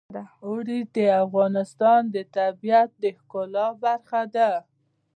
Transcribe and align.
اوړي 0.45 0.79
د 0.95 0.97
افغانستان 1.23 2.01
د 2.15 2.17
طبیعت 2.37 2.89
د 3.03 3.05
ښکلا 3.17 3.67
برخه 3.83 4.21
ده. 4.35 4.51